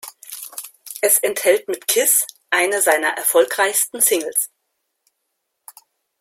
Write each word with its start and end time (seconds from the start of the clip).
Es 1.01 1.19
enthält 1.19 1.67
mit 1.67 1.87
"Kiss" 1.87 2.25
eine 2.49 2.81
seiner 2.81 3.09
erfolgreichsten 3.09 4.01
Singles. 4.01 4.49